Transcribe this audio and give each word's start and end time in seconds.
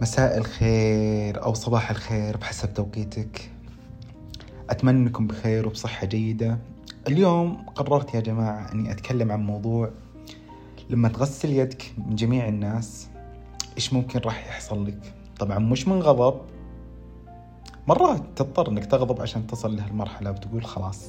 مساء 0.00 0.38
الخير 0.38 1.42
أو 1.42 1.54
صباح 1.54 1.90
الخير 1.90 2.36
بحسب 2.36 2.74
توقيتك. 2.74 3.50
أتمنى 4.70 4.98
أنكم 4.98 5.26
بخير 5.26 5.66
وبصحة 5.66 6.06
جيدة. 6.06 6.58
اليوم 7.08 7.66
قررت 7.74 8.14
يا 8.14 8.20
جماعة 8.20 8.72
أني 8.72 8.92
أتكلم 8.92 9.32
عن 9.32 9.46
موضوع 9.46 9.90
لما 10.90 11.08
تغسل 11.08 11.50
يدك 11.50 11.92
من 11.98 12.14
جميع 12.14 12.48
الناس 12.48 13.08
إيش 13.76 13.92
ممكن 13.92 14.20
راح 14.20 14.46
يحصل 14.46 14.86
لك؟ 14.86 15.14
طبعا 15.38 15.58
مش 15.58 15.88
من 15.88 16.02
غضب. 16.02 16.40
مرات 17.88 18.22
تضطر 18.36 18.68
أنك 18.68 18.86
تغضب 18.86 19.20
عشان 19.20 19.46
تصل 19.46 19.76
لهالمرحلة 19.76 20.30
وتقول 20.30 20.64
خلاص. 20.64 21.06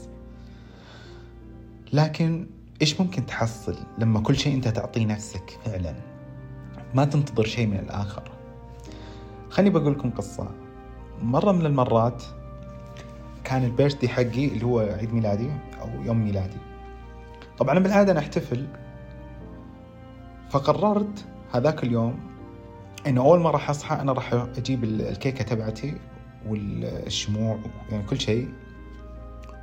لكن 1.94 2.48
إيش 2.82 3.02
ممكن 3.02 3.26
تحصل 3.26 3.76
لما 3.98 4.20
كل 4.20 4.36
شيء 4.36 4.56
أنت 4.56 4.68
تعطيه 4.68 5.06
نفسك 5.06 5.60
فعلا؟ 5.66 5.96
ما 6.96 7.06
تنتظر 7.06 7.46
شيء 7.46 7.68
من 7.68 7.80
الآخر. 7.80 8.41
خليني 9.52 9.70
بقول 9.70 9.94
لكم 9.94 10.10
قصة. 10.10 10.48
مرة 11.22 11.52
من 11.52 11.66
المرات 11.66 12.24
كان 13.44 13.64
البيرثدي 13.64 14.10
حقي 14.10 14.48
اللي 14.48 14.66
هو 14.66 14.80
عيد 14.80 15.14
ميلادي 15.14 15.50
أو 15.82 16.02
يوم 16.02 16.24
ميلادي. 16.24 16.58
طبعا 17.58 17.80
بالعادة 17.80 18.12
أنا 18.12 18.20
أحتفل 18.20 18.68
فقررت 20.50 21.26
هذاك 21.52 21.84
اليوم 21.84 22.20
إنه 23.08 23.22
أول 23.22 23.40
ما 23.40 23.50
راح 23.52 23.70
أصحى 23.70 23.96
أنا 23.96 24.12
راح 24.12 24.34
أجيب 24.34 24.84
الكيكة 24.84 25.44
تبعتي 25.44 25.98
والشموع 26.48 27.60
يعني 27.92 28.04
كل 28.04 28.20
شيء. 28.20 28.50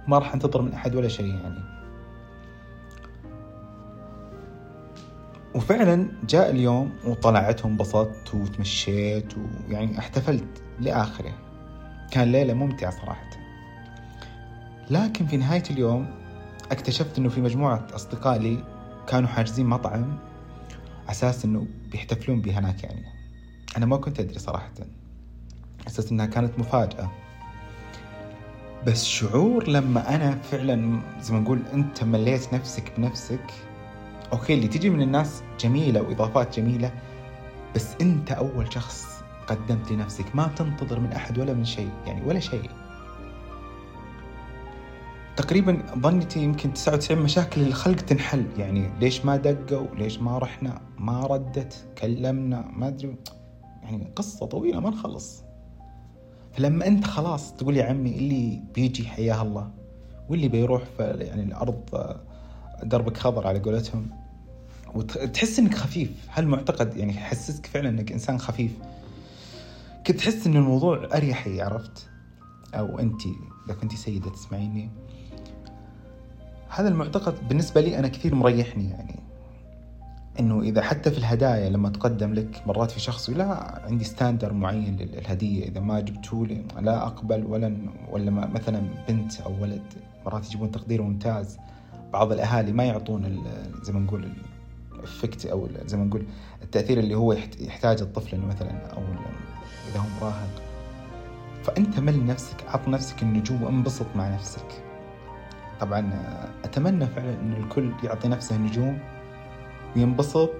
ما 0.08 0.18
راح 0.18 0.34
أنتظر 0.34 0.62
من 0.62 0.72
أحد 0.72 0.94
ولا 0.94 1.08
شيء 1.08 1.34
يعني. 1.34 1.77
وفعلا 5.54 6.08
جاء 6.28 6.50
اليوم 6.50 6.92
وطلعت 7.04 7.64
وانبسطت 7.64 8.34
وتمشيت 8.34 9.34
ويعني 9.68 9.98
احتفلت 9.98 10.62
لآخره. 10.80 11.32
كان 12.10 12.32
ليلة 12.32 12.54
ممتعة 12.54 12.90
صراحة. 12.90 13.30
لكن 14.90 15.26
في 15.26 15.36
نهاية 15.36 15.62
اليوم 15.70 16.06
اكتشفت 16.72 17.18
إنه 17.18 17.28
في 17.28 17.40
مجموعة 17.40 17.86
أصدقاء 17.94 18.38
لي 18.38 18.64
كانوا 19.06 19.28
حاجزين 19.28 19.66
مطعم 19.66 20.18
أساس 21.10 21.44
إنه 21.44 21.66
بيحتفلون 21.90 22.40
بي 22.40 22.52
هناك 22.52 22.84
يعني. 22.84 23.04
أنا 23.76 23.86
ما 23.86 23.96
كنت 23.96 24.20
أدري 24.20 24.38
صراحة. 24.38 24.70
أساس 25.86 26.12
إنها 26.12 26.26
كانت 26.26 26.58
مفاجأة. 26.58 27.10
بس 28.86 29.04
شعور 29.04 29.68
لما 29.68 30.14
أنا 30.14 30.36
فعلا 30.36 31.00
زي 31.20 31.34
ما 31.34 31.40
نقول 31.40 31.62
أنت 31.72 32.04
مليت 32.04 32.54
نفسك 32.54 32.92
بنفسك 32.96 33.67
أوكي 34.32 34.54
اللي 34.54 34.68
تجي 34.68 34.90
من 34.90 35.02
الناس 35.02 35.42
جميلة 35.60 36.02
وإضافات 36.02 36.60
جميلة 36.60 36.92
بس 37.74 37.94
أنت 38.00 38.32
أول 38.32 38.72
شخص 38.72 39.22
قدمت 39.46 39.92
لنفسك 39.92 40.36
ما 40.36 40.46
تنتظر 40.46 41.00
من 41.00 41.12
أحد 41.12 41.38
ولا 41.38 41.54
من 41.54 41.64
شيء 41.64 41.90
يعني 42.06 42.26
ولا 42.26 42.40
شيء. 42.40 42.70
تقريبا 45.36 45.82
ظنيتي 45.98 46.42
يمكن 46.42 46.72
99 46.72 47.22
مشاكل 47.22 47.60
الخلق 47.60 47.96
تنحل 47.96 48.46
يعني 48.58 48.90
ليش 49.00 49.24
ما 49.24 49.36
دقوا؟ 49.36 49.86
ليش 49.94 50.20
ما 50.20 50.38
رحنا؟ 50.38 50.80
ما 50.98 51.26
ردت؟ 51.26 51.86
كلمنا؟ 51.98 52.68
ما 52.72 52.88
أدري. 52.88 53.16
يعني 53.82 54.12
قصة 54.16 54.46
طويلة 54.46 54.80
ما 54.80 54.90
نخلص. 54.90 55.42
فلما 56.52 56.86
أنت 56.86 57.04
خلاص 57.04 57.54
تقول 57.54 57.76
يا 57.76 57.84
عمي 57.84 58.10
اللي 58.16 58.62
بيجي 58.74 59.08
حياه 59.08 59.42
الله 59.42 59.70
واللي 60.28 60.48
بيروح 60.48 60.82
يعني 61.00 61.42
الأرض 61.42 61.80
دربك 62.82 63.16
خضر 63.16 63.46
على 63.46 63.58
قولتهم. 63.58 64.10
وتحس 64.94 65.58
إنك 65.58 65.74
خفيف. 65.74 66.10
هالمعتقد 66.32 66.96
يعني 66.96 67.12
يحسسك 67.12 67.66
فعلا 67.66 67.88
إنك 67.88 68.12
إنسان 68.12 68.38
خفيف؟ 68.38 68.72
كنت 70.06 70.16
تحس 70.16 70.46
إن 70.46 70.56
الموضوع 70.56 71.08
اريحي 71.14 71.60
عرفت؟ 71.60 72.08
أو 72.74 72.98
أنت 72.98 73.20
إذا 73.66 73.74
كنت 73.74 73.94
سيدة 73.94 74.30
تسمعيني. 74.30 74.90
هذا 76.68 76.88
المعتقد 76.88 77.48
بالنسبة 77.48 77.80
لي 77.80 77.98
أنا 77.98 78.08
كثير 78.08 78.34
مريحني 78.34 78.90
يعني. 78.90 79.20
إنه 80.40 80.60
إذا 80.60 80.82
حتى 80.82 81.10
في 81.10 81.18
الهدايا 81.18 81.70
لما 81.70 81.88
تقدم 81.88 82.34
لك 82.34 82.62
مرات 82.66 82.90
في 82.90 83.00
شخص 83.00 83.30
لا 83.30 83.80
عندي 83.84 84.04
ستاندر 84.04 84.52
معين 84.52 84.96
للهدية. 84.96 85.68
إذا 85.68 85.80
ما 85.80 86.00
جبتوا 86.00 86.46
لي 86.46 86.64
لا 86.80 87.06
أقبل 87.06 87.44
ولا 87.44 87.76
ولا 88.10 88.30
مثلا 88.30 88.82
بنت 89.08 89.40
أو 89.40 89.62
ولد. 89.62 89.82
مرات 90.26 90.46
يجيبون 90.46 90.70
تقدير 90.70 91.02
ممتاز. 91.02 91.58
بعض 92.12 92.32
الأهالي 92.32 92.72
ما 92.72 92.84
يعطون 92.84 93.44
زي 93.82 93.92
ما 93.92 94.00
نقول 94.00 94.32
الافكت 94.94 95.46
أو 95.46 95.68
زي 95.86 95.96
ما 95.96 96.04
نقول 96.04 96.24
التأثير 96.62 96.98
اللي 96.98 97.14
هو 97.14 97.32
يحتاج 97.60 98.00
الطفل 98.00 98.36
إنه 98.36 98.46
مثلا 98.46 98.86
أو 98.86 99.02
إذا 99.90 100.00
هو 100.00 100.06
مراهق. 100.20 100.62
فأنت 101.64 102.00
مل 102.00 102.26
نفسك 102.26 102.56
عط 102.68 102.88
نفسك 102.88 103.22
النجوم 103.22 103.62
وانبسط 103.62 104.06
مع 104.16 104.34
نفسك. 104.34 104.84
طبعا 105.80 106.12
أتمنى 106.64 107.06
فعلا 107.06 107.34
إن 107.34 107.52
الكل 107.52 107.92
يعطي 108.04 108.28
نفسه 108.28 108.56
النجوم 108.56 108.98
وينبسط 109.96 110.50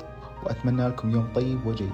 وأتمنى 0.44 0.88
لكم 0.88 1.10
يوم 1.10 1.28
طيب 1.34 1.66
وجيد. 1.66 1.90